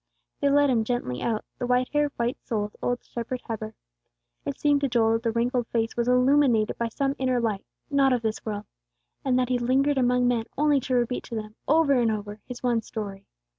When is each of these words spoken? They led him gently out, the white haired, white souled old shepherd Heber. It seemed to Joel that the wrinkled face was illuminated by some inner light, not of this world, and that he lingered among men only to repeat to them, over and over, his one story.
They 0.39 0.49
led 0.49 0.71
him 0.71 0.83
gently 0.83 1.21
out, 1.21 1.45
the 1.59 1.67
white 1.67 1.89
haired, 1.93 2.11
white 2.17 2.35
souled 2.43 2.75
old 2.81 3.03
shepherd 3.03 3.43
Heber. 3.47 3.75
It 4.45 4.59
seemed 4.59 4.81
to 4.81 4.87
Joel 4.89 5.11
that 5.13 5.21
the 5.21 5.31
wrinkled 5.31 5.67
face 5.67 5.95
was 5.95 6.07
illuminated 6.07 6.79
by 6.79 6.87
some 6.87 7.13
inner 7.19 7.39
light, 7.39 7.63
not 7.91 8.11
of 8.11 8.23
this 8.23 8.43
world, 8.43 8.65
and 9.23 9.37
that 9.37 9.49
he 9.49 9.59
lingered 9.59 9.99
among 9.99 10.27
men 10.27 10.45
only 10.57 10.79
to 10.79 10.95
repeat 10.95 11.23
to 11.25 11.35
them, 11.35 11.53
over 11.67 11.93
and 11.93 12.09
over, 12.09 12.39
his 12.47 12.63
one 12.63 12.81
story. 12.81 13.27